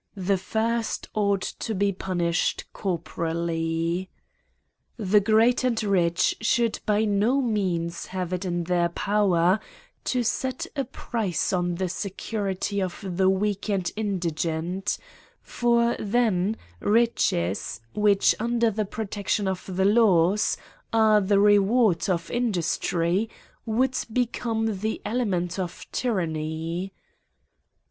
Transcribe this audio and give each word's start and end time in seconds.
The 0.17 0.39
first 0.39 1.09
ought 1.13 1.43
to 1.59 1.75
be 1.75 1.91
punished 1.91 2.63
corporally. 2.73 4.09
The 4.97 5.19
great 5.19 5.63
and 5.63 5.79
rich 5.83 6.35
should 6.41 6.79
by 6.87 7.05
no 7.05 7.39
means 7.39 8.07
have 8.07 8.33
it 8.33 8.43
in 8.43 8.63
their 8.63 8.89
power 8.89 9.59
to 10.05 10.23
set 10.23 10.65
a 10.75 10.85
price 10.85 11.53
on 11.53 11.75
the 11.75 11.87
security 11.87 12.81
of 12.81 13.05
the 13.15 13.29
weak 13.29 13.69
and 13.69 13.91
indigent; 13.95 14.97
for 15.39 15.95
then 15.99 16.57
riches, 16.79 17.79
which, 17.93 18.33
undipr 18.39 18.73
the 18.75 18.85
protection 18.85 19.47
of 19.47 19.63
the 19.67 19.85
laws, 19.85 20.57
are 20.91 21.21
the 21.21 21.37
reward 21.39 22.09
of 22.09 22.31
industry, 22.31 23.29
would 23.67 23.95
become 24.11 24.79
the 24.79 24.99
aliment 25.05 25.59
of 25.59 25.85
tyranny. 25.91 26.91